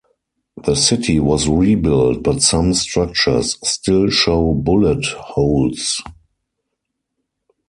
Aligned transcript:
The 0.63 0.73
city 0.73 1.19
was 1.19 1.47
rebuilt 1.47 2.23
but 2.23 2.41
some 2.41 2.73
structures 2.73 3.59
still 3.63 4.09
show 4.09 4.51
bullet 4.55 5.05
holes. 5.05 6.01